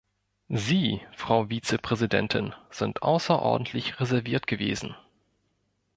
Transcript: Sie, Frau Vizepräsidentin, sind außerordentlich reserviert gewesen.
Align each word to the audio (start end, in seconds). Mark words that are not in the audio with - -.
Sie, 0.49 0.99
Frau 1.11 1.45
Vizepräsidentin, 1.49 2.55
sind 2.71 3.03
außerordentlich 3.03 3.99
reserviert 3.99 4.47
gewesen. 4.47 4.95